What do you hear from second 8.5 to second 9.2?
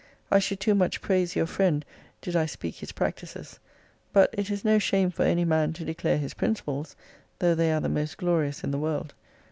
in the world.